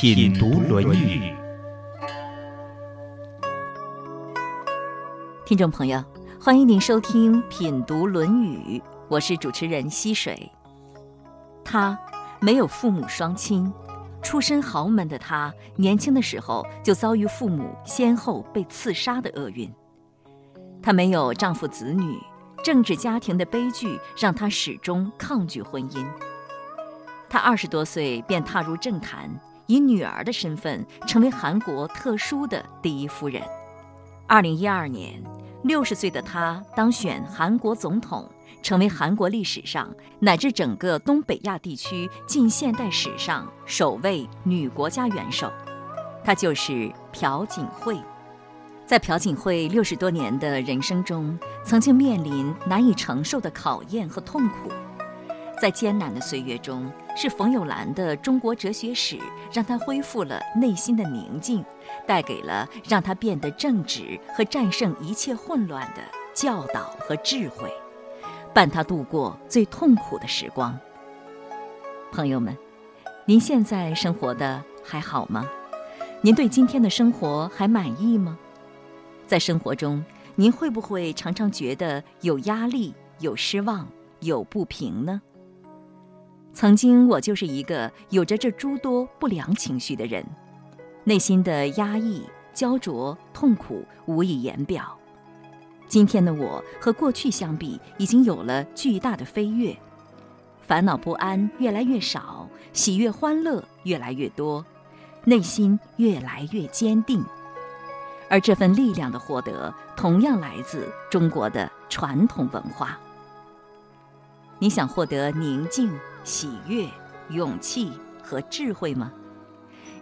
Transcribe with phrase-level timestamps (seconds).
[0.00, 1.20] 品读《论语》。
[5.44, 6.02] 听众朋友，
[6.40, 8.78] 欢迎您收听《品读论语》，
[9.10, 10.50] 我是主持人溪水。
[11.62, 11.98] 他
[12.40, 13.70] 没有父母双亲。
[14.22, 19.70] 出身豪门的她，年轻的时候就遭遇父母先后被刺杀的厄运。
[20.82, 22.18] 她没有丈夫子女，
[22.64, 26.02] 政治家庭的悲剧让她始终抗拒婚姻。
[27.28, 29.28] 她二十多岁便踏入政坛，
[29.70, 33.40] 以女儿的身份成为韩国特殊的第一夫人。
[34.26, 35.22] 二零一二年，
[35.62, 38.28] 六十岁的她当选韩国总统。
[38.62, 45.50] 成为韩国历史上乃至整个东北亚地区近现代史上首位女国家元首，
[46.22, 47.96] 她就是朴槿惠。
[48.84, 54.70] 在朴槿惠六十多年的人生中，曾经面临难以承受的考验和痛苦。
[55.58, 59.16] 在艰难的岁月中，是冯友兰的《中国哲学史》
[59.52, 61.62] 让她恢复了内心的宁静，
[62.06, 66.00] 带给了让她变得正直和战胜一切混乱的
[66.32, 67.70] 教导和智慧。
[68.54, 70.74] 伴他度过最痛苦的时光。
[72.10, 72.56] 朋友们，
[73.26, 75.46] 您现在生活的还好吗？
[76.22, 78.38] 您对今天的生活还满意吗？
[79.26, 80.02] 在生活中，
[80.36, 83.86] 您会不会常常觉得有压力、有失望、
[84.20, 85.20] 有不平呢？
[86.52, 90.24] 曾经，我就是一个有着这诸多不良情绪的人，
[91.04, 92.22] 内心的压抑、
[92.52, 94.96] 焦灼、痛苦无以言表。
[95.86, 99.76] 今天的我和过去相比，已经有了巨大的飞跃，
[100.60, 104.64] 烦恼不安越来越少，喜悦欢乐越来越多，
[105.24, 107.24] 内心越来越坚定。
[108.28, 112.98] 而这份力量的获得，同样来自中国的传统文化。
[114.62, 115.90] 你想获得宁静、
[116.22, 116.86] 喜悦、
[117.30, 117.90] 勇气
[118.22, 119.10] 和智慧吗？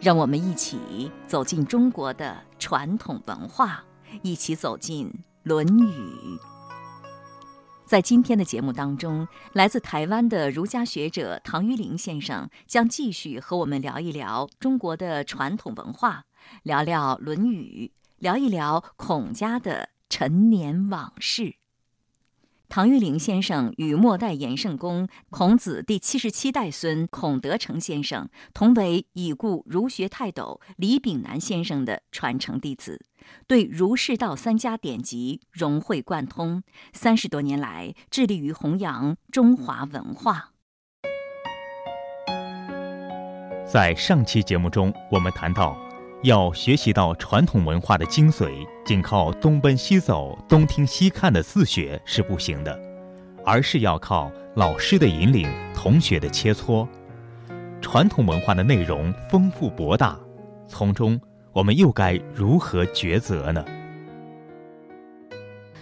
[0.00, 3.84] 让我们一起走进中国的传统文化，
[4.22, 5.06] 一起走进。
[5.44, 6.36] 《论语》
[7.86, 16.24] 在今天的节目当中，来自台湾的儒家学者唐玉林先生将继续和我们聊一聊中国的传统文化，
[16.64, 21.54] 聊聊《论语》，聊一聊孔家的陈年往事。
[22.70, 33.00] 唐玉玲先生与末代延圣公孔子第七十七代孙孔德成先生同为已故儒学泰斗李炳南先生的传承弟子，
[33.46, 36.62] 对儒释道三家典籍融会贯通，
[36.92, 40.52] 三十多年来致力于弘扬中华文化。
[43.66, 45.87] 在上期节目中，我们谈到。
[46.22, 52.76] 要学习到传统文化的精髓，仅靠东奔西走、东听西看的自学是不行的，
[53.44, 56.86] 而是要靠老师的引领、同学的切磋。
[57.80, 60.18] 传统文化的内容丰富博大，
[60.66, 61.20] 从中
[61.52, 63.64] 我们又该如何抉择呢？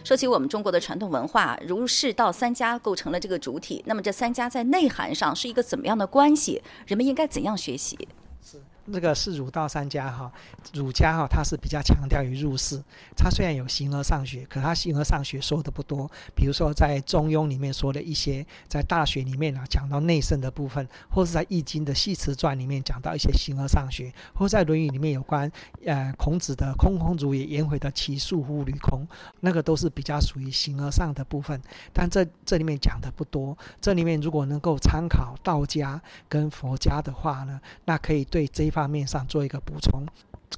[0.05, 3.83] 说起我们中国的传统文化，儒释道三家构成了这个主体。
[3.87, 6.63] 那么这三家在内涵上是一个怎么样的关系？
[6.87, 7.97] 人们应该怎样学习？
[8.43, 8.61] 是
[8.93, 10.31] 这个是儒道三家哈，
[10.73, 12.81] 儒家哈，他是比较强调于入世。
[13.17, 16.09] 他虽然有形而上学，可他形而上学说的不多。
[16.37, 25.51] 比如说在《中庸》里面说的一些，在《大学》里面啊讲到内圣的部分，或是在《易经》的《系辞传》里面讲到一些形而上学，或在《论语》里面有关
[25.85, 29.05] 呃孔子的“空空如也”颜回的“其素乎履空”，
[29.41, 31.61] 那个都是比较属于形而上的部分。
[31.93, 33.59] 但这这里面讲的不多。
[33.81, 38.71] 这里面如果能够参考道家跟佛家的话呢，那可以对这一。
[38.77, 40.07] 方面上做一个补充，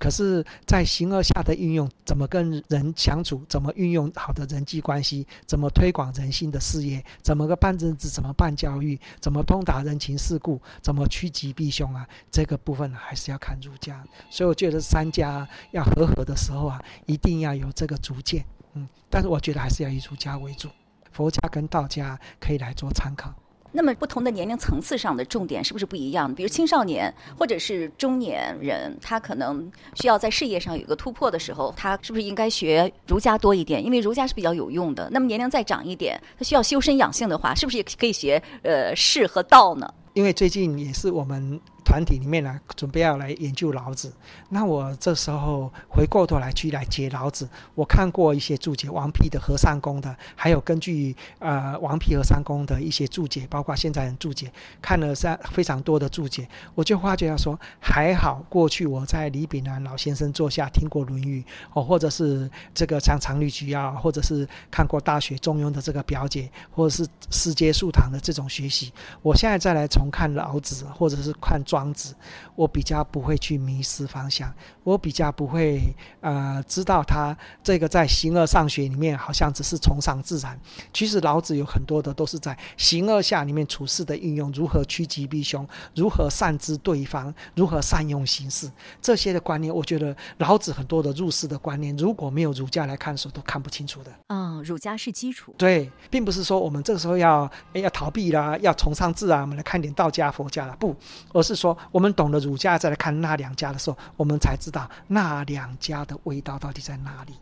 [0.00, 12.04] 可是，在形而下的运用，怎么跟人相处，怎么运用好的人际关系，怎么推广人性的事业，怎么个办政治，怎么办教育，怎么通达人情世故，怎么趋吉避凶啊？
[12.28, 14.04] 这个部分还是要看儒家。
[14.28, 18.44] 所以我觉得三家要和合的时候啊，一定要有这个主见。
[18.74, 20.68] 嗯，但是我觉得还是要以儒家为主，
[21.12, 23.32] 佛家跟道家可以来做参考。
[23.70, 26.34] 那么不同的年龄层次上的重点是不是不一样？
[26.34, 33.84] 比如青少年或者是中年人，他可能需要在事业上有一个突破的时候，他是不是应该学儒家多一点？
[33.84, 35.08] 因为儒家是比较有用的。
[35.10, 39.92] 那么年龄再长一点，他需要修身养性的话，是不是也可以学呃士和道呢？
[40.14, 41.60] 因为最近也是我们。
[41.88, 44.12] 团体里面呢，准备要来研究老子。
[44.50, 54.52] 那我这时候回过头来去来解老子，我看过一些注解，王弼的和尚宫的，还有根据呃王弼和尚宫的一些注解，包括现在人注解，
[54.82, 61.40] 看了三非常多的注解，我就发觉要说，还好过去我在李炳南老先生座下听过《论语》，
[61.72, 68.92] 哦，或者是这个像常律局啊，或者是看过《大学》《中庸》的这个表解，或者是世界树堂的这种学习，
[69.22, 72.14] 我现在再来重看老子，或者是看庄子，
[72.54, 74.52] 我比较不会去迷失方向，
[74.84, 75.80] 我比较不会
[76.20, 80.58] 呃知道他这个在形而上学里面好像只是崇尚自然，
[80.92, 88.70] 其实老子有很多的都是在形而下里面处事的运用，如何趋吉避凶，如何善知对方，如何善用形式，
[89.00, 94.12] 这些的观念，我觉得老子很多的入世的观念，如果没有儒家来看的时候，都看不清楚的。
[94.28, 95.54] 嗯，儒家是基础。
[95.58, 100.94] 对，并不是说我们这个时候要要逃避啦，要崇尚自然，我们来看点道家、佛家了，不，
[101.32, 107.34] 而是说我们懂了儒家，再来看那两家的时候，我们才知道那两家的味道到底在哪里。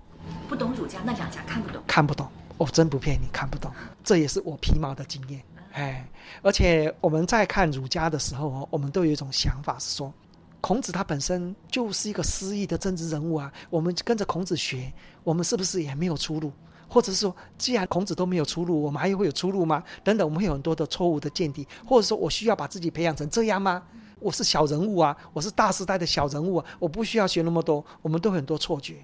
[0.49, 1.83] 不懂儒家，那两家看不懂。
[1.87, 3.71] 看不懂，我真不骗你，看不懂。
[4.03, 5.41] 这也是我皮毛的经验。
[5.73, 6.09] 哎，
[6.43, 10.13] 而且我们在看儒家的时候哦，我们都有一种想法是说，
[10.61, 13.53] 孔子他本身就是一个失意的政治人物啊。
[13.71, 14.93] 我们跟着孔子学，
[15.23, 16.51] 我们是不是也没有出路？
[16.89, 19.83] 或者是说，既然孔子都没有出路，我们还会有出路吗？
[20.03, 23.83] 等等，我们会有很多的错误的见地，或者说我需要把自己培养成这样吗？
[24.21, 27.85] 我是小人物啊，我是大时代的小人物啊，我不需要学那么多。
[28.01, 28.97] 我们都很多错觉。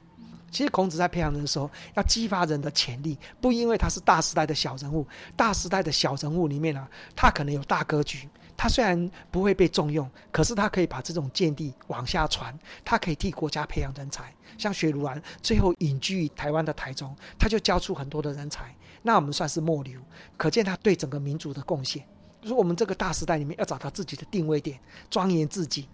[0.50, 5.06] 其实孔子在培养人的时候，要激发人的潜力，不因为他是大时代的小人物，
[5.37, 8.26] 大时代的小人物里面啊，他可能有大格局。
[8.56, 14.32] 他虽然不会被重用，可是他可以把这种见地往下传，他可以替国家培养人才。
[14.56, 20.00] 像雪茹兰最后隐居于台湾的台中，他就教出很多的人才，那我们算是末流，
[20.38, 22.03] 可见他对整个民族的贡献。
[22.49, 24.79] 说我们这个大时代里面要找到自己的定位点，
[25.09, 25.89] 庄严自己，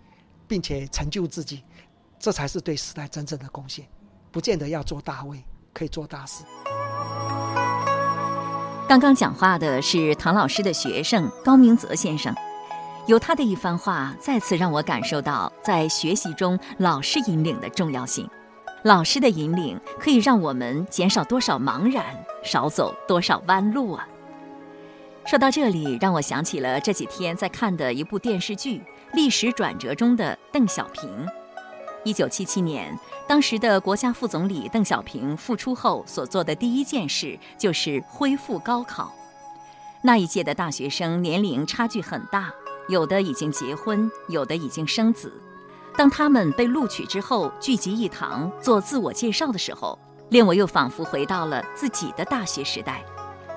[0.46, 1.62] 并且成就自己，
[2.18, 3.86] 这才是对时代真正的贡献。
[4.30, 6.44] 不见得要做大位，可以做大事。
[8.88, 12.34] 刚刚讲话的是唐老师的学生高明泽先生，
[13.06, 18.28] 有他的一番话，再次让我感受到在学习中老师引领的重要性。
[18.84, 22.04] 老师的引领可以让我们减少多少茫然，
[22.42, 24.08] 少走多少弯路啊！
[25.28, 28.78] 说到这里，让我想起了这几天在看的一部电视剧
[29.12, 31.06] 《历史转折中的邓小平》。
[32.02, 39.12] 一九七七年，当时的国家副总理邓小平复出后所做的第一件事就是恢复高考。
[40.00, 42.50] 那一届的大学生年龄差距很大，
[42.88, 45.30] 有的已经结婚，有的已经生子。
[45.94, 49.98] 当他们被录取之后聚集一堂做自我介绍的时候，
[50.30, 53.04] 令我又仿佛回到了自己的大学时代，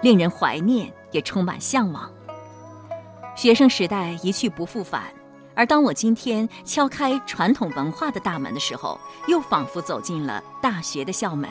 [0.02, 2.12] 令人怀念，也充满向往。
[3.36, 5.04] 学生时代一去不复返。
[5.54, 11.50] 而当我今天敲开传统文化的大门的时候，又仿佛走进了大学的校门。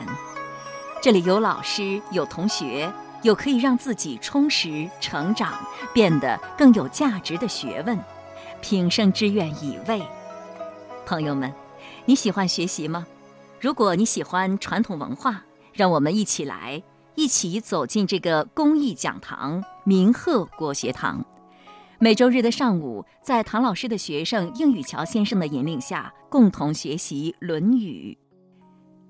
[1.01, 5.53] 这里有老师，有同学，有可以让自己充实、成长、
[5.93, 7.97] 变得更有价值的学问。
[8.59, 10.01] 平生之愿已未。
[11.05, 11.53] 朋友们，
[12.05, 13.05] 你喜欢学习吗？
[13.59, 15.43] 如果你喜欢传统文化，
[15.73, 16.81] 让我们一起来，
[17.15, 21.25] 一起走进这个公益讲堂——明鹤国学堂。
[21.99, 28.17] 每周日的上午，在唐老师的学生应宇桥先生的引领下，共同学习《论语》。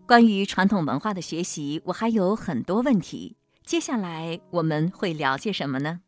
[0.08, 3.38] 关于传统文化的学习，我还有很多问题。
[3.65, 6.01] 接下来我们会了解什么呢？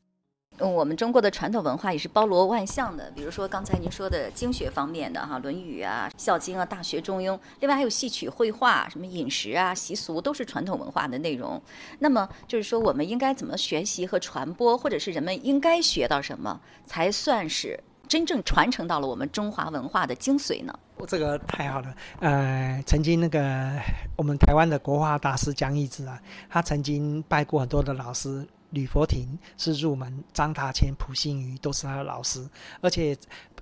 [0.60, 11.60] 嗯我们中国的传统文化也是包罗万象的，比如说刚才您说的经学方面的哈，《论语》啊，《孝经》啊，《大学》《中庸》，另外还有戏曲、绘画，什么饮食啊、习俗，都是传统文化的内容。
[12.00, 20.74] 那么就是说，我们应该怎么学习和传播，或者是人们应该学到什么，才算是真正传承到了我们中华文化的精髓呢？
[21.07, 21.93] 这个太好了。
[22.19, 23.72] 呃，曾经那个
[24.15, 28.48] 我们台湾的国画大师江一之啊，他曾经拜过很多的老师。
[28.73, 32.43] 吕佛庭是入门，张大千、普心瑜都是他的老师，
[32.81, 33.15] 而且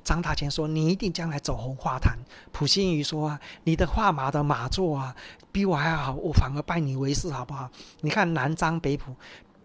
[0.03, 2.17] 张大千说：“你一定将来走红画坛。”
[2.53, 5.13] 普心瑜说：“啊，你的画马的马座啊，
[5.51, 9.13] 比我还好，我反而拜你为师，好不好？”你看南张北普，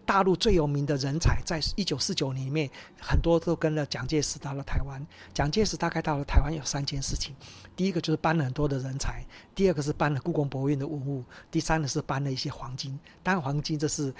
[0.05, 5.01] 大陆最有名的人才，在一九四九年里面，很多都跟了蒋介石到了台湾。
[5.33, 7.33] 蒋介石大概到了台湾有三件事情：
[7.73, 9.25] 第一个就是搬了很多的人才；
[9.55, 12.99] 第二个是搬了故宫博物院的文物；第三个是搬了一些黄金。
[13.23, 14.13] 当然，黄金这是。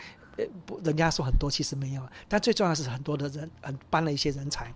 [0.65, 2.07] 不，人家说很多，其实没有。
[2.27, 4.73] 但最重要是很多的人，嗯，搬了一些人才。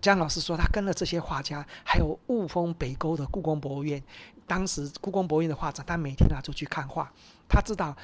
[0.00, 4.02] 江老师说，他跟了这些画家，还有雾峰北沟的故宫博物院，
[4.46, 7.12] 当时故宫博物院的画展，他每天拿出去看画。
[7.48, 7.96] 他知道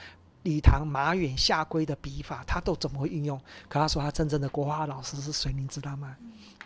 [0.43, 3.39] 李唐、马远、夏圭的笔法，他都怎么会运用。
[3.69, 5.53] 可他说，他真正的国画老师是谁？
[5.53, 6.17] 您知道吗？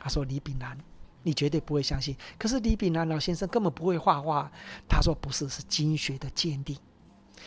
[0.01, 0.77] 他说李炳南。
[1.23, 2.17] 你绝对不会相信。
[2.39, 4.49] 可是李炳南老先生根本不会画画，
[4.89, 6.79] 他说不是，是经学的鉴定，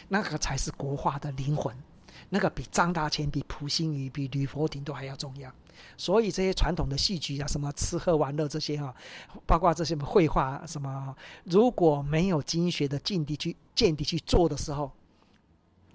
[0.09, 1.73] 那个才是国画的灵魂，
[2.27, 5.49] 那个比张大千、比蒲心宇、比吕佛庭都还要重要。
[5.95, 8.93] 所以这些传统的戏剧啊，什么吃喝玩乐这些哈，
[9.45, 14.91] 包括这些绘画什么，如果没有经学的境地去见地去做的时候，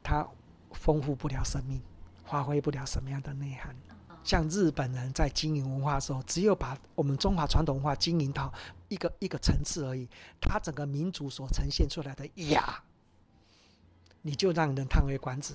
[0.02, 0.26] 它
[0.72, 1.82] 丰富不了生命，
[2.24, 3.76] 发挥不了什么样的内涵。
[4.22, 8.50] 像日本人在经营文化的时候，只有把我们中华传统文化经营到
[8.88, 10.08] 一个一个层次而已，
[10.40, 12.82] 它整个民族所呈现出来的雅，
[14.22, 15.52] 你就让人叹为观止。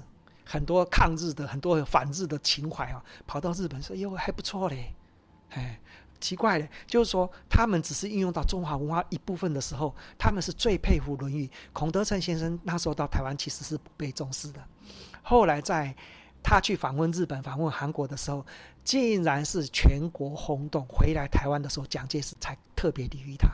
[0.51, 4.95] 很多抗日的、很多反日的情怀啊，跑到日本说：“哟，还不错嘞。”
[5.53, 5.79] 哎，
[6.19, 11.45] 奇怪的，就是说他们只是运用到中华文化一部分的时候，他们是最佩服《论语》。
[11.71, 14.59] 孔德成先生那时候到台湾其实是不被重视的，
[15.21, 15.95] 后来在
[16.41, 18.43] 他去访问日本、访问韩国的时候，
[18.83, 20.83] 竟然是全国轰动。
[20.87, 23.49] 回来台湾的时候，蒋介石才特别礼遇他。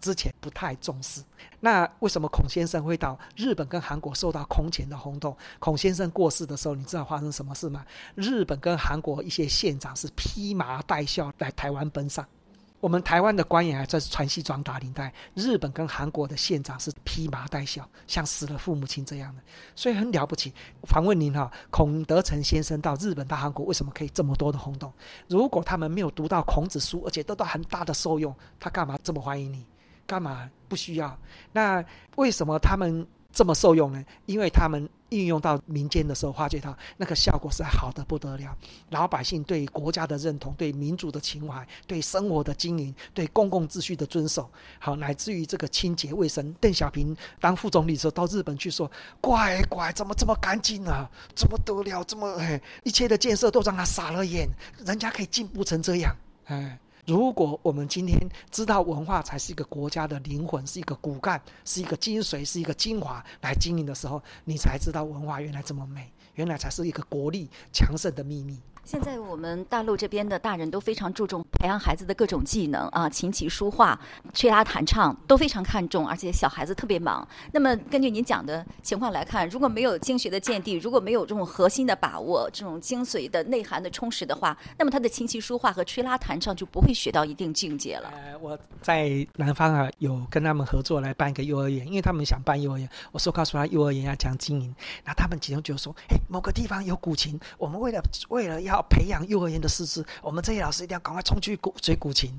[0.00, 1.22] 之前不太重视，
[1.60, 5.36] 那为什么孔先生会到日本跟韩国受到空前的轰动？
[5.58, 7.84] 孔先生过世的时候，你知道发生什么事吗？
[8.14, 12.26] 日本跟韩国一些县长是披麻戴孝来台湾奔丧。
[12.80, 19.40] 我们台湾的官员还在穿西装打领带，日本跟韩国的县长是披麻戴孝，像死了父母亲这样的，
[19.74, 20.52] 所以很了不起。
[20.82, 24.92] 访问您哈，孔德成先生到日本到韩国，为什么可以这么多的轰动？
[25.28, 29.64] 如果他们没有读到孔子书，而且得到很大的受用，他干嘛这么欢迎你？
[30.06, 31.18] 干嘛不需要？
[31.52, 31.84] 那
[32.16, 34.04] 为什么他们这么受用呢？
[34.26, 38.56] 因为他们运用到民间的时候，发觉到那个效果是好的不得了。
[38.90, 46.52] 老百姓对国家的认同、对民主的情怀、对生活的经营、对公共秩序的遵守，好，乃至于这个清洁卫生。
[46.60, 51.08] 邓小平当副总理的时候，到日本去说：“乖乖，怎么这么干净啊？
[51.34, 52.04] 怎么得了？
[52.04, 54.48] 这么哎，一切的建设都让他傻了眼，
[54.84, 58.18] 人家可以进步成这样，哎。”如果我们今天
[58.50, 68.58] 知道文化才是一个国家的灵魂，是一个骨干，是一个精髓，是一个精华来经营的时候，你才知道文化原来这么美，原来才是一个国力强盛的秘密。
[68.84, 73.98] 现在我们大陆这边的大人都非常注重培养孩子的各种技能啊，琴棋书画、
[74.34, 77.26] 吹拉弹唱都非常看重，而且小孩子特别忙。
[77.52, 88.12] 那么根据您讲的情况来看，如果没有经学的见地，如果没有这种核心的把握、这种精髓的内涵的充实的话，那么他的琴棋书画和吹拉弹唱就不会学到一定境界了。
[88.14, 94.74] 呃，我在南方啊有跟他们合作来办一个幼儿园，因为他们想办幼儿园，我说告诉他幼儿园要讲经营，
[95.06, 102.32] 那他们其中就说，哎，某个地方有古琴，我们为了为了要要培养幼儿园的师资，我们这些老师一定要赶快冲去古学古琴。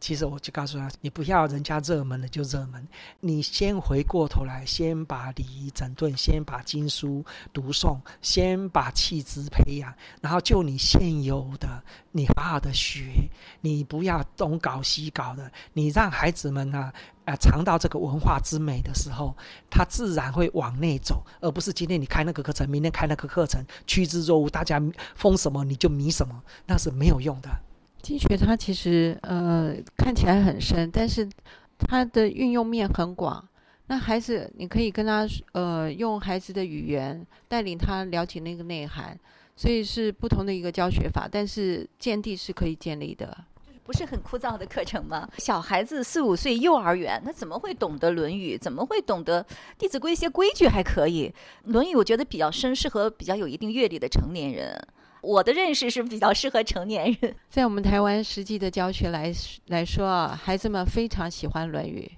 [0.00, 2.88] 其实我就告诉他，你不要人家热门的就热门，
[3.20, 13.28] 你先回过头来，先把礼仪整顿，先把经书读诵，先把气质培养，然后就你现有的，你好好的学，
[13.60, 16.90] 你不要东搞西搞的，你让孩子们呢，
[17.26, 19.36] 呃，尝到这个文化之美的时候，
[19.68, 24.80] 他自然会往内走，而不是今天你开那个课程，明天开那个课程，趋之若鹜，大家
[25.14, 27.50] 封什么你就迷什么，那是没有用的。
[28.02, 31.28] 经学它其实呃看起来很深，但是
[31.78, 33.46] 它的运用面很广。
[33.86, 39.18] 那孩子你可以跟他呃用孩子的语言带领他了解那个内涵，
[39.56, 43.36] 所以是不同的一个教学法，但是见地是可以建立的。
[43.82, 45.28] 不是很枯燥的课程吗？
[45.38, 48.56] 小孩子四五岁幼儿园，他怎么会懂得《论语》？
[48.60, 49.42] 怎么会懂得
[49.76, 50.68] 《弟子规》一些规矩？
[50.68, 51.28] 还可以，
[51.64, 54.80] 《论语》我觉得比较深，适合比较有一定阅历的成年人。
[55.22, 57.34] 我的认识是比较适合成年人。
[57.48, 59.32] 在我们台湾实际的教学来
[59.66, 62.10] 来说啊，孩子们非常喜欢《论语》，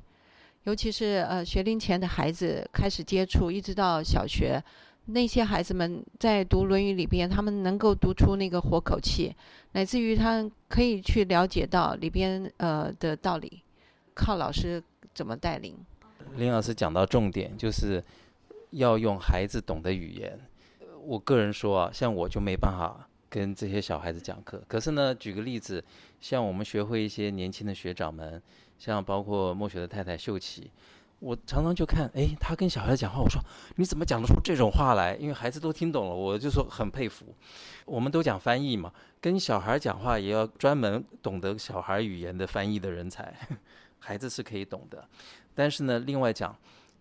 [0.65, 4.63] 尤其是呃学龄前的孩子开始接触，一直到小学，
[5.07, 9.35] 那些孩子们在读《论语》里边，他们能够读出那个活口气，
[9.73, 13.63] 乃至于他可以去了解到里边呃的道理，
[14.15, 14.83] 靠老师
[15.13, 15.77] 怎么带领。
[16.37, 18.03] 林老师讲到重点，就是
[18.71, 20.39] 要用孩子懂的语言。
[21.05, 24.63] 我个人说啊，像我就没办法跟这些小孩子讲课。
[24.69, 25.85] 可是呢，举个例子，
[26.21, 28.41] 像我们学会一些年轻的学长们，
[28.79, 30.71] 像包括墨雪的太太秀琪，
[31.19, 33.43] 我常常就看，哎，他跟小孩子讲话，我说
[33.77, 35.17] 你怎么讲得出这种话来？
[35.17, 37.35] 因为孩子都听懂了，我就说很佩服。
[37.85, 43.35] 我们都讲翻译嘛，跟小孩讲话也要专门懂得小孩语言的翻译的人才，
[43.99, 45.09] 孩子是可以懂的。
[45.55, 46.57] 但是呢，另外讲，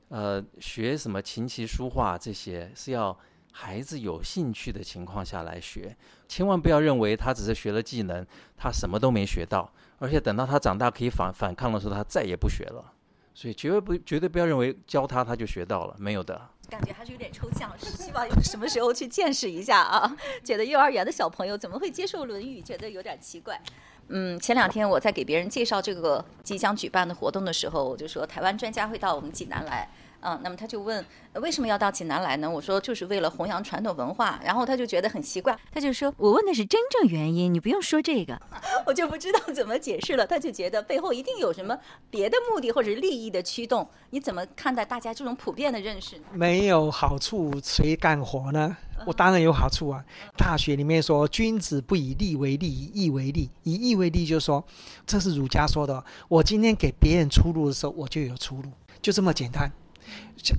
[0.10, 3.16] 呃，学什么琴棋书画这些是要。
[3.52, 5.96] 孩子有兴趣的情况下来学，
[6.28, 8.26] 千万不要认为他只是学了技能，
[8.58, 12.94] 他什么都没学到，而且等到他长大可以反反抗的时候，他再也不学了。
[13.34, 16.50] 所以绝对不绝对不要认为教他他就学到了，没有的。
[16.70, 20.16] 感觉还是有点抽象，希望什么时候去见识一下啊？
[20.44, 23.62] 觉得幼儿园的小朋友怎么会接受《论语》，觉得有点奇怪。
[24.10, 29.90] 嗯，前两天我在给别人介绍这个即将举办的活动的时候，我就说台湾专家会到我们济南来。
[30.22, 31.04] 嗯，那么他就问
[31.36, 32.50] 为什么要到济南来呢？
[32.50, 34.40] 我说就是为了弘扬传统文化。
[34.44, 38.40] 然后他就觉得很奇怪，他就说我问的是真正原因，你不用说这个，
[38.86, 40.26] 我就不知道怎么解释了。
[40.26, 41.78] 他就觉得背后一定有什么
[42.10, 43.88] 别的目的或者利益的驱动。
[44.12, 46.24] 你怎么看待大家这种普遍的认识呢？
[46.34, 48.76] 没有好处谁干活呢？
[49.06, 50.06] 我当然有好处啊！
[50.38, 53.50] 大学里面说君子不以利为利，以义为利。
[53.64, 54.64] 以义为利就是说，
[55.08, 56.04] 这是儒家说的。
[56.28, 58.70] 我今天给别人出路的时候，我就有出路，
[59.02, 59.72] 就这么简单。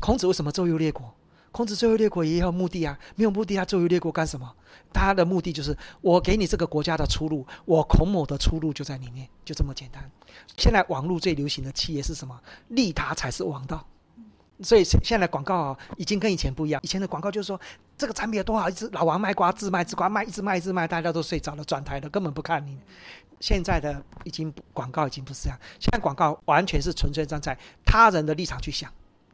[0.01, 1.15] 孔子为什么周游列国？
[1.51, 4.51] 孔子周游列国也有目的啊，没有目的他周游列国干什么？
[4.93, 10.11] 他的目的就是我给你这个国家的出路，我孔某的出路就在里面，就这么简单。
[10.57, 12.41] 现在网络最流行的企业是什么？
[12.69, 13.87] 利他才是王道。
[14.63, 16.81] 所以现在广告啊，已经跟以前不一样。
[16.85, 17.61] 以前的广告就是说
[17.99, 22.79] 这个产品有多好，一直老王卖瓜，自卖自夸，卖一直卖一直卖，大家都睡着了，转台了，根本不看你。
[23.41, 28.91] 现在的已经广告已经不是这样，现在广告完全是纯粹站在他人的立场去想。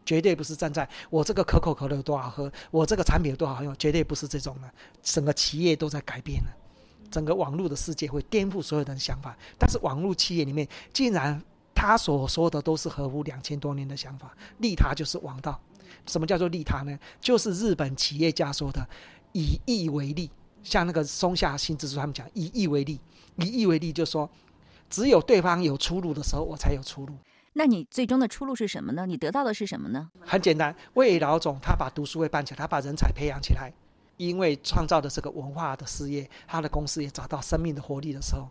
[0.09, 4.73] 绝对不是站在我这个可口可乐有多好喝，我这个产品有多好用，绝对不是这种的。
[5.03, 6.51] 整个企业都在改变了，
[7.11, 9.37] 整个网络的世界会颠覆所有人的想法。
[9.59, 11.39] 但是网络企业里面，竟然
[11.75, 15.61] 他所说的都是合乎两千多年的想法，利他就是王道。
[16.07, 16.99] 什么叫做利他呢？
[17.21, 18.89] 就是日本企业家说的
[19.33, 20.31] 以义为利。
[20.63, 22.99] 像那个松下幸之助他们讲以义为利，
[23.37, 24.29] 以义为利，就说
[24.89, 27.15] 只有对方有出路的时候，我才有出路。
[27.59, 29.05] 那你最终的出路是什么呢？
[29.05, 30.09] 你得到的是什么呢？
[30.21, 33.73] 很简单，魏老总他把读书会办起来，他把人才培养起来，
[34.17, 38.49] 因为创造的这个文化的事业，他的公司也找到生命的活力的时候，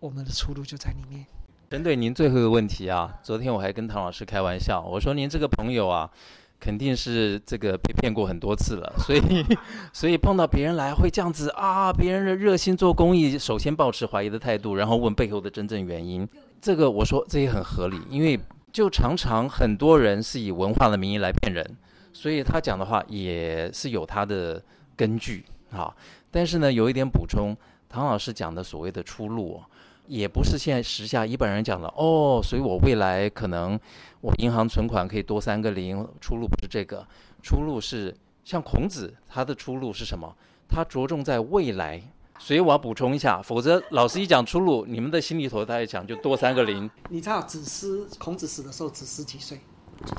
[0.00, 1.24] 我们的出路就在里面。
[1.70, 6.10] 针对您最后一个问题啊，昨天我还跟唐老师开玩笑，我说您这个朋友啊，
[6.58, 9.20] 肯定是这个被骗过很多次了，所以
[9.94, 16.28] 所以碰到别人来会这样子啊，别人的热心做公益，首先保持怀疑的态度，然后问背后的真正原因。
[16.64, 18.40] 这个我说这也很合理，因为
[18.72, 21.76] 就常常很多人是以文化的名义来骗人，
[22.10, 24.64] 所以他讲的话也是有他的
[24.96, 25.94] 根据啊。
[26.30, 27.54] 但是呢，有一点补充，
[27.86, 29.60] 唐老师讲的所谓的出路，
[30.06, 32.40] 也不是现在时下一般人讲的哦。
[32.42, 33.78] 所以我未来可能
[34.22, 37.06] 我银行存款可以多三个零，出路不是这个，
[37.42, 40.34] 出路是像孔子他的出路是什么？
[40.66, 42.02] 他着重在未来。
[42.38, 46.90] 所以我要补充一下，否则老师一讲出路，你们的心里头他一讲就多三个零。
[47.08, 49.60] 你知道子思孔子死的时候只十几岁，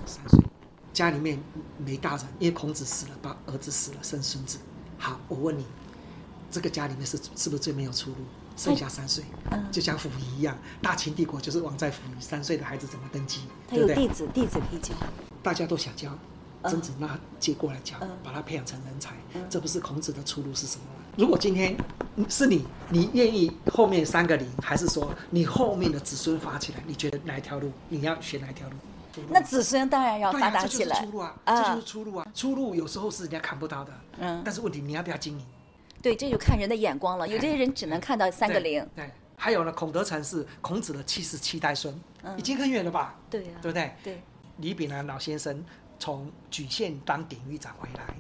[0.06, 0.40] 三岁，
[0.94, 1.40] 家里面
[1.78, 4.58] 没大人，因为孔子死了，把儿子死了，生孙子。
[4.98, 5.66] 好，我问你，
[6.50, 8.18] 这个家里面是是不是最没有出路？
[8.56, 9.22] 剩下三岁，
[9.70, 13.42] 就像溥仪一样，大秦帝国就是王在溥仪，三岁的孩子怎么登基？
[13.68, 14.96] 他有弟子，弟子可以教，
[15.44, 16.18] 大家都想教，
[16.70, 19.16] 曾子那接过来教，把他培养成人才，
[19.50, 20.84] 这不是孔子的出路是什么？
[21.18, 21.76] 如果今天
[22.28, 26.84] 是你，你愿意后面三个零，还是说你后面的子孙发起来？
[26.86, 28.76] 你觉得哪一条路你要选哪一条路？
[29.30, 31.00] 那子孙当然要发达起来。
[31.00, 32.28] 出路啊，这就是出路啊！
[32.34, 33.94] 出路有时候是人家看不到的。
[34.20, 34.42] 嗯。
[34.44, 35.46] 但是问题你要不要经营？
[36.02, 37.26] 对，这就看人的眼光了。
[37.26, 38.86] 有些人只能看到三个零。
[38.94, 39.10] 对。
[39.38, 41.94] 还有呢，孔德成是孔子的七十七代孙，
[42.36, 43.16] 已经很远了吧？
[43.30, 43.52] 对呀。
[43.62, 43.94] 对不对？
[44.04, 44.22] 对。
[44.58, 45.64] 李炳南老先生
[46.00, 48.16] 从莒县当典狱长回来，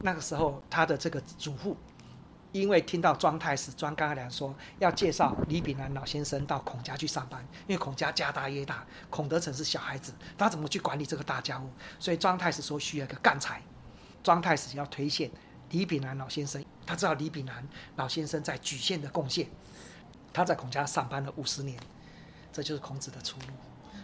[0.00, 1.76] 那个时候他的这个祖父。
[2.52, 11.70] 因为听到庄太史庄刚良说要介绍李炳南老先生到孔家去上班，因为孔家家大业大，孔德成是小孩子，他怎么去管理这个大家务？
[12.00, 13.62] 所以庄太史说需要一个干才，
[14.24, 15.30] 庄太史要推荐
[15.70, 19.48] 李炳南老先生，他知道李炳南老先生在莒县的贡献，
[20.32, 21.78] 他在孔家上班了五十年，
[22.52, 23.46] 这就是孔子的出路。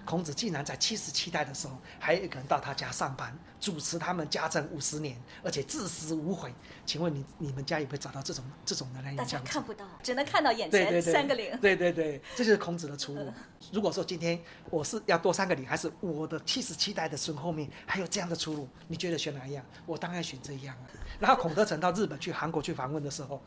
[0.06, 6.54] 孔子竟然在七十七代的时候，还有一个人到他家上班，主持他们家政五十年，而且至死无悔。
[6.86, 9.16] 请问你你们家有没有找到这种这种的人？
[9.16, 11.58] 大家看不到，只能看到眼前三个零。
[11.60, 13.32] 对对对，这就是孔子的出路。
[13.72, 14.40] 如果说今天
[14.70, 19.66] 我是要多三个零，还是我的七十七代的孙后面还有这样的出路，你觉得选哪一样？
[19.86, 20.86] 我当然选这一样啊。
[21.18, 23.42] 然后孔德成到日本去韩国去访问的时候，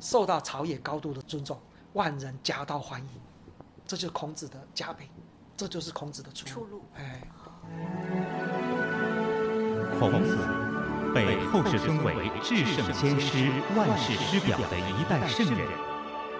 [0.00, 1.60] 受到朝野高度的尊重，
[1.92, 3.20] 万人夹道欢迎，
[3.86, 5.06] 这就是孔子的加倍。
[5.60, 6.82] 这就是孔子的出路。
[6.96, 7.20] 哎，
[9.98, 10.38] 孔子
[11.14, 15.68] 被后世尊为至圣先师、万世师表的一代圣人，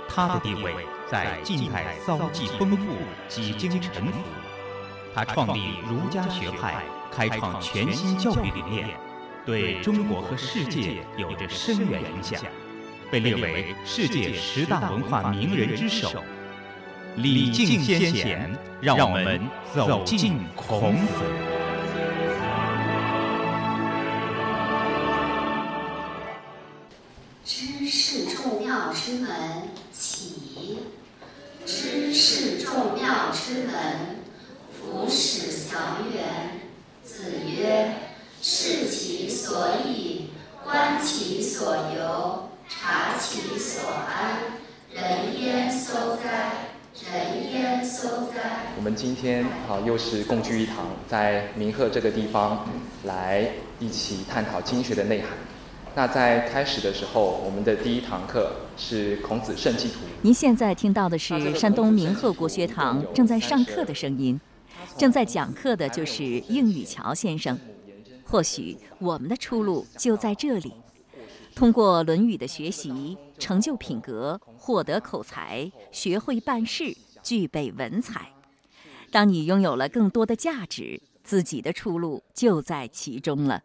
[0.09, 0.72] 他的地位
[1.11, 2.94] 在近代遭际丰富，
[3.28, 4.18] 几经沉浮。
[5.14, 8.88] 他创立儒家学派，开创全新教育理念，
[9.44, 12.40] 对中国和世界有着深远影响，
[13.12, 16.24] 被列为世界十大文化名人之首。
[17.16, 19.40] 礼敬先贤，让我们
[19.75, 21.49] 走进孔子。
[48.76, 52.66] 我们今天啊又是共聚一堂，在明鹤这个地方
[53.04, 53.46] 来
[53.78, 55.30] 一起探讨经学的内涵。
[55.94, 59.96] 那在开始的时候，我们的第一堂课是孔子圣迹图。
[60.22, 64.40] 您现在听到的是山东明鹤国学堂正在上课的声音，
[64.96, 67.58] 正在讲课的就是应宇桥先生。
[68.24, 70.72] 或许我们的出路就在这里，
[71.54, 78.28] 通过《论语》的学习，成就品格，获得口才，学会办事，具备文采。
[79.11, 83.61] 当你拥有了更多的价值，自己的出路就在其中了。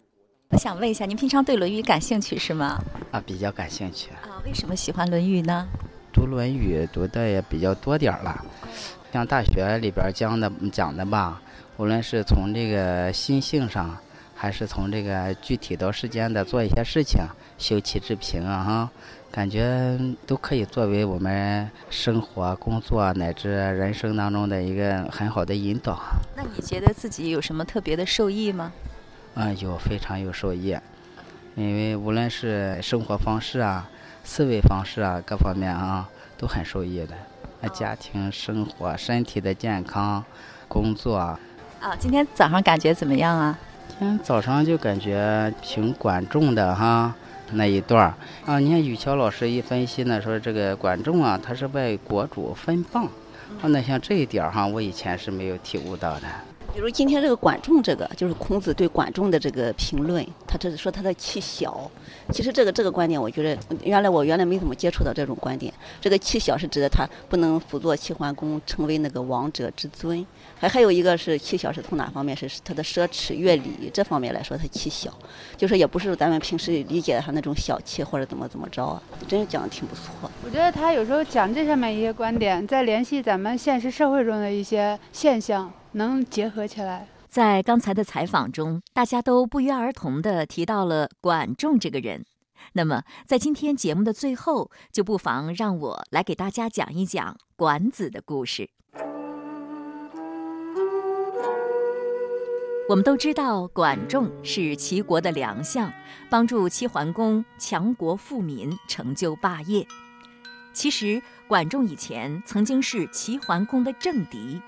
[0.50, 2.80] 我想问一下，您平常对《论语》感兴趣是吗？
[3.12, 4.12] 啊，比较感兴趣。
[4.12, 5.68] 啊，为什么喜欢《论语》呢？
[6.14, 8.46] 读《论语》读的也比较多点儿了，
[9.12, 11.42] 像大学里边讲的讲的吧，
[11.78, 13.98] 无论是从这个心性上，
[14.36, 17.22] 还是从这个具体到实践的做一些事情，
[17.58, 18.90] 修齐治平啊哈，
[19.32, 26.00] 感觉都可以作为我们生活、工作乃至人生当中的一个很好的引导。
[26.36, 28.74] 那你觉得自己有什么特别的受益吗？
[29.36, 30.78] 嗯，有非常有受益，
[31.56, 33.90] 因为无论是生活方式啊、
[34.24, 37.16] 思维方式啊各方面啊，都很受益的。
[37.62, 40.24] 那家庭生活、身体的健康、
[40.68, 41.18] 工作。
[41.18, 41.40] 啊，
[41.98, 43.58] 今天早上感觉怎么样啊？
[43.88, 47.14] 今天早上就感觉挺管仲的哈
[47.52, 48.14] 那一段儿
[48.46, 56.28] 啊，你看雨桥老师一分析呢，说这个管仲啊，他是为国主分棒，啊，那像这一点儿哈，我以前是没有体悟到的。
[56.76, 61.90] 比如今天这个管仲，这个就是孔子对管仲的这个评论，他这是说他的气小。
[62.34, 65.74] 其实这个这个观点，我觉得原来我原来没怎么接触到这种观点。
[66.02, 70.28] 这个气小是指的他不能辅佐齐桓公成为那个王者之尊。
[70.60, 72.36] 还还有一个是气小是从哪方面？
[72.36, 75.10] 是他的奢侈乐礼这方面来说他气小，
[75.56, 79.02] 就是也不是咱们平时理解的他那种小气或者怎么怎么着啊。
[79.30, 80.30] 真是讲的挺不错。
[80.44, 85.72] 我觉得他有时候讲这上面一些观点，在联系咱们现实社会中的一些现象。
[85.96, 87.08] 能结合起来。
[87.28, 92.26] 在刚才的采访中，大家都不约而同地提到了管仲这个人。
[92.74, 98.70] 那么，在今天节目的最后，就不妨让我来给大家讲一讲管子的故事。
[102.88, 105.92] 我们都知道，管仲是齐国的良相，
[106.30, 109.86] 帮助齐桓公强国富民，成就霸业。
[110.74, 114.62] 其实，管仲以前曾经是齐桓公的政敌。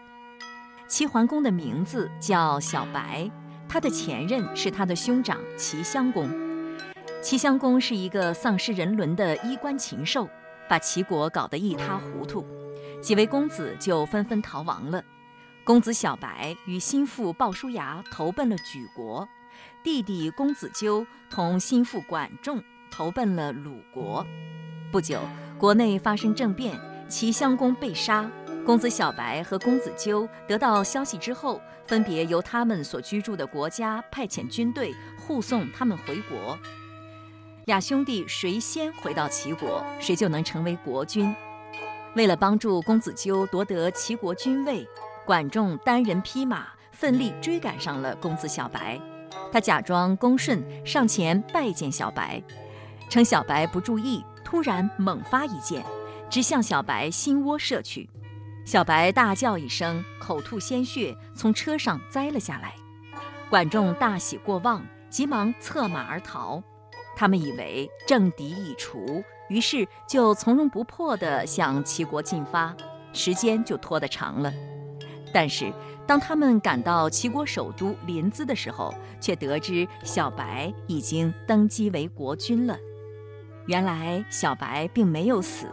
[0.88, 3.30] 齐桓公的名字叫小白，
[3.68, 6.30] 他的前任是他的兄长齐襄公。
[7.22, 10.30] 齐襄公是一个丧失人伦的衣冠禽兽，
[10.70, 12.46] 把齐国搞得一塌糊涂，
[13.02, 15.04] 几位公子就纷纷逃亡了。
[15.66, 19.28] 公子小白与心腹鲍叔牙投奔了莒国，
[19.84, 24.26] 弟弟公子纠同心腹管仲投奔了鲁国。
[24.90, 25.20] 不久，
[25.58, 28.32] 国内发生政变，齐襄公被杀。
[28.68, 36.60] 公子小白和公子纠得到消息之后，分别由他们所居住的国家派遣军队护送他们回国。
[37.64, 41.34] 俩兄弟谁先回到齐国，谁就能成为国君。
[42.14, 44.86] 为了帮助公子纠夺得齐国君位，
[45.26, 49.00] 管仲单人匹马奋力追赶上了公子小白。
[49.50, 52.44] 他假装恭顺上前拜见小白，
[53.10, 55.82] 趁小白不注意，突然猛发一箭，
[56.30, 58.10] 直向小白心窝射去。
[58.68, 62.76] 小白大叫一声，口吐鲜血，从车上栽了下来。
[63.50, 66.62] 管仲大喜过望，急忙策马而逃。
[67.16, 72.76] 他们以为政敌已除，于是就从容不迫地向齐国进发，
[73.14, 74.52] 时间就拖得长了。
[75.34, 75.72] 但是
[76.06, 82.78] 当他们赶到齐国首都临淄的时候，却得知小白已经登基为国君了。
[83.66, 85.68] 原来小白并没有死。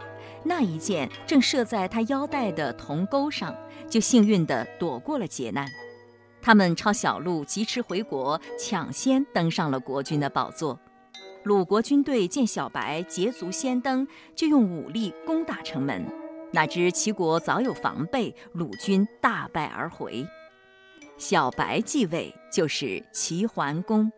[0.47, 3.53] 那一箭正射在他腰带的铜钩上，
[3.89, 5.67] 就幸运地躲过了劫难。
[6.39, 10.79] 他们抄小路疾驰回国，抢先登上了国君的宝座。
[11.43, 16.05] 鲁国军队见小白捷足先登，就用武力攻打城门。
[16.51, 20.25] 哪知齐国早有防备，鲁军大败而回。
[21.17, 24.11] 小白继位就是齐桓公。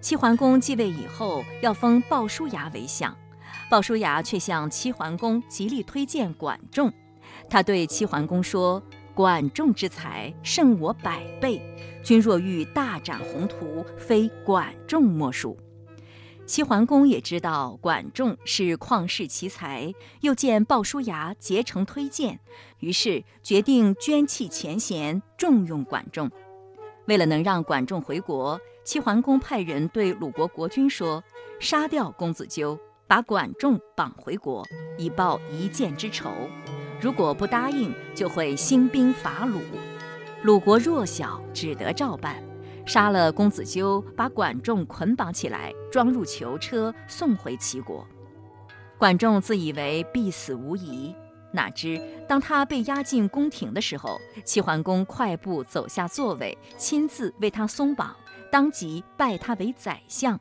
[0.00, 3.16] 齐桓公继位以后，要封鲍叔牙为相。
[3.74, 6.92] 鲍叔牙却向齐桓公极力推荐管仲，
[7.50, 8.80] 他对齐桓公说
[9.14, 11.60] ：“管仲之才胜我百倍，
[12.00, 15.58] 君若欲大展宏图，非管仲莫属。”
[16.46, 22.38] 齐桓公也知道管仲是旷世奇才，又见鲍叔牙竭诚推荐，
[22.78, 26.30] 于是决定捐弃前嫌，重用管仲。
[27.06, 31.24] 为了能让管仲回国，齐桓公派人对鲁国国君说
[31.58, 34.64] ：“杀掉公子纠。”把管仲绑回国，
[34.96, 36.30] 以报一箭之仇。
[37.00, 39.60] 如果不答应，就会兴兵伐鲁。
[40.42, 42.42] 鲁国弱小，只得照办，
[42.86, 48.06] 杀了公子纠，把管仲捆绑起来，装入囚车，送回齐国。
[48.96, 51.14] 管仲自以为必死无疑，
[51.52, 58.16] 哪知当他被押进宫廷的时候，齐桓公快步走下座位，亲自为他松绑，
[58.50, 60.40] 当即拜他为宰相。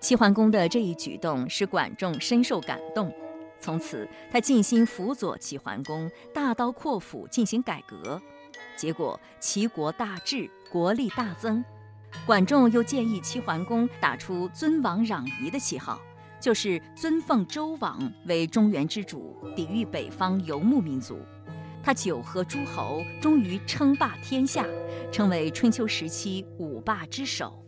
[0.00, 3.14] 齐桓公的这一举动使管仲深受感动，
[3.60, 8.20] 从此他尽心辅佐齐桓公，大刀阔斧进行改革。
[8.76, 11.62] 结果齐国大治，国力大增。
[12.26, 16.00] 管仲又建议齐桓公打出尊王攘夷的旗号。
[16.40, 21.18] 就是尊奉周王为中原之主，抵御北方游牧民族。
[21.82, 24.64] 他九合诸侯，终于称霸天下，
[25.12, 27.62] 成为春秋时期五霸之首。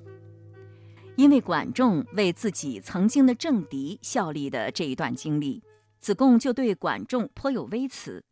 [1.17, 5.63] 因为管仲为自己曾经的政敌效力的这一段经历，
[6.01, 8.25] 子贡就对管仲颇有微词。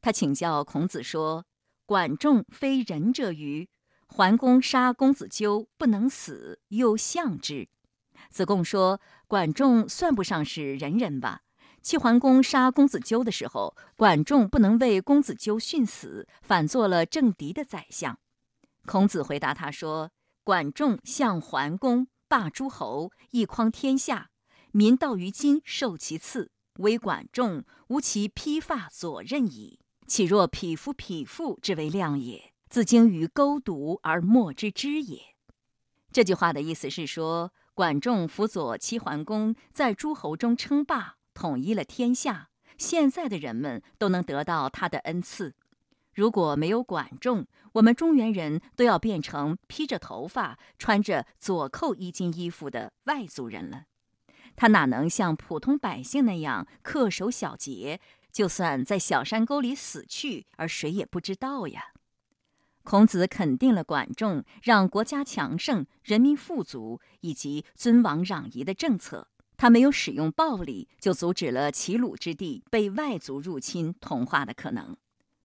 [0.00, 1.44] 他请教孔子说
[1.84, 3.68] ：“管仲非仁者于？
[4.06, 7.68] 桓公杀公子纠不能死，又相之。”
[8.30, 11.42] 子贡说：“管仲算不上是仁人吧？
[11.82, 18.18] 齐桓公杀公子纠的时候，管仲不能为公子纠殉死，反做了政敌的宰相。”
[18.86, 20.12] 孔子回答他说
[20.44, 24.30] ：“管仲向桓公，霸诸侯，一匡天下，
[24.70, 26.52] 民到于今受其赐。
[26.76, 32.52] 唯管仲无其披发左衽矣，岂若匹夫匹妇之为量也？
[32.68, 35.34] 自经于勾毒而莫之知也。”
[36.12, 37.52] 这句话的意思是说。
[37.78, 42.50] 管仲辅佐齐桓公，在诸侯中称霸，统一了天下。
[42.76, 45.54] 现在的人们都能得到他的恩赐。
[46.18, 53.84] 如果没有管仲，我们中原人都要变成披着头发、穿着左扣衣襟衣服的外族人了。
[54.56, 58.00] 他哪能像普通百姓那样恪守小节？
[58.32, 61.92] 就算在小山沟里死去，而谁也不知道呀。
[62.82, 69.28] 孔子肯定了管仲让国家强盛、人民富足以及尊王攘夷的政策。
[69.56, 74.96] 他没有使用暴力，就阻止了齐鲁之地被外族入侵同化的可能。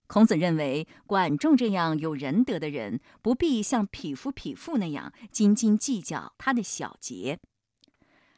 [0.06, 7.40] 孔子认为，管仲这样有仁德的人，不必像匹夫匹妇那样斤斤计较他的小节。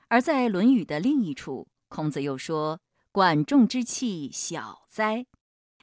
[0.08, 5.26] 而在《论语》的另一处，孔子又说：“管仲之气小哉？”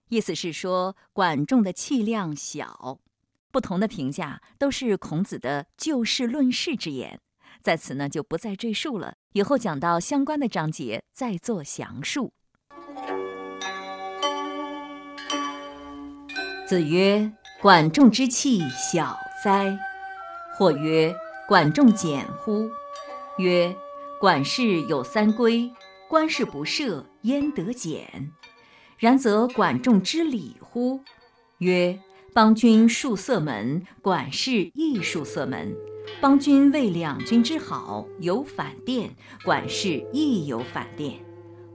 [0.08, 3.00] 意思是说，管仲的气量小。
[3.52, 7.20] 不同的评价都是孔子的就事论事之言，
[7.62, 9.18] 在此呢就不再赘述了。
[9.34, 12.34] 以后讲到相关的章节再做详述。
[16.74, 17.32] 子曰
[17.62, 19.78] ：“管仲之气小哉？”
[20.58, 21.16] 或曰
[21.48, 22.68] ：“管仲简乎？”
[23.38, 23.76] 曰
[24.20, 25.72] ：“管氏有三规，
[26.10, 28.32] 官事不赦，焉得简？
[28.98, 31.02] 然则管仲之礼乎？”
[31.60, 32.00] 曰。
[32.34, 35.72] 邦君戍色门，管事亦戍色门。
[36.20, 39.12] 邦君为两军之好，有反殿，
[39.46, 41.20] 管事亦有反殿。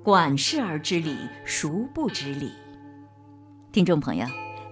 [0.03, 2.51] 管事而知礼，孰不知礼？
[3.71, 4.27] 听众朋友，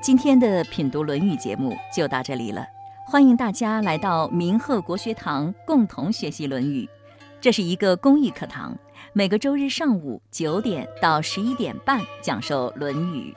[0.06, 2.64] 今天的品读《论语》节目就到这里了。
[3.08, 6.84] 欢迎大家来到明鹤国学堂，共同学习《论语》。
[7.40, 8.78] 这是一个公益课堂，
[9.12, 13.34] 每个周日上午九点到十一点半讲授《论语》。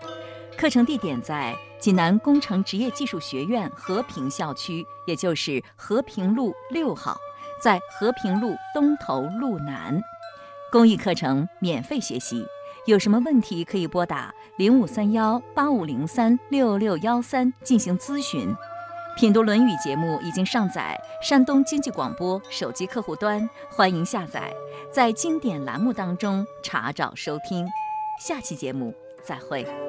[0.60, 7.18] 课程地点在济南工程职业技术学院和平校区，也就是和平路六号，
[7.60, 10.00] 在和平路东头路南。
[10.72, 12.46] 公益课程免费学习，
[12.90, 18.52] 有什么问题可以拨打零五三幺八五零三六六幺三进行咨询。
[19.16, 24.52] 品读《论语》节目已经上载山东经济广播手机客户端，欢迎下载，
[24.92, 27.68] 在经典栏目当中查找收听。
[28.20, 28.92] 下期节目
[29.24, 29.89] 再会。